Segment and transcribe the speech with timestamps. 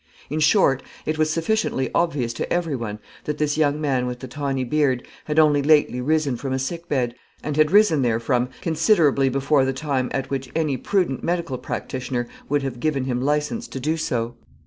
[0.31, 4.27] In short, it was sufficiently obvious to every one that this young man with the
[4.27, 9.29] tawny beard had only lately risen from a sick bed, and had risen therefrom considerably
[9.29, 13.79] before the time at which any prudent medical practitioner would have given him licence to
[13.79, 14.33] do so.